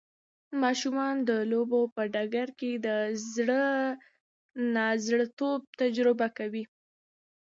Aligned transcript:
ماشومان 0.63 1.15
د 1.29 1.31
لوبو 1.51 1.81
په 1.95 2.01
ډګر 2.13 2.49
کې 2.59 2.71
د 2.85 2.87
زړه 3.33 3.63
نا 4.75 4.87
زړه 5.05 5.25
توب 5.39 5.61
تجربه 5.81 6.27
کوي. 6.37 6.63